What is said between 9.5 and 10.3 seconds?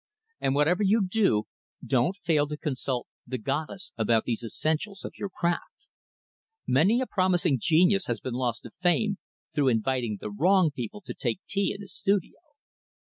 through inviting